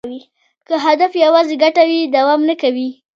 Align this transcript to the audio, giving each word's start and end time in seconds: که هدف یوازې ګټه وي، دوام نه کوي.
که 0.67 0.75
هدف 0.85 1.11
یوازې 1.23 1.55
ګټه 1.63 1.83
وي، 1.89 1.99
دوام 2.15 2.41
نه 2.49 2.55
کوي. 2.61 2.89